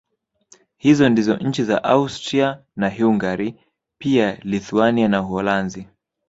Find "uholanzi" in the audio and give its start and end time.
5.21-5.87